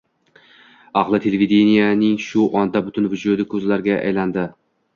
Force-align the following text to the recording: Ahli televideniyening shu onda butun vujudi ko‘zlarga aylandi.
Ahli 1.01 1.19
televideniyening 1.25 2.17
shu 2.29 2.47
onda 2.63 2.83
butun 2.89 3.13
vujudi 3.15 3.49
ko‘zlarga 3.55 4.03
aylandi. 4.11 4.51